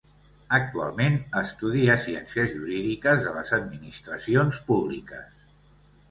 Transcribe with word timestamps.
Actualment 0.57 1.17
estudia 1.41 1.97
Ciències 2.05 2.49
Jurídiques 2.53 3.21
de 3.25 3.33
les 3.35 3.51
Administracions 3.59 4.57
Públiques. 4.71 5.53